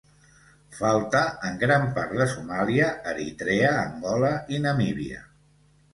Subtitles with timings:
[0.77, 1.19] Falta
[1.49, 5.25] en gran part de Somàlia, Eritrea, Angola i Namíbia.